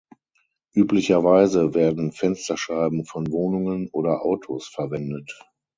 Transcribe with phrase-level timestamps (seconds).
[0.73, 5.39] Üblicherweise werden Fensterscheiben von Wohnungen oder Autos verwendet.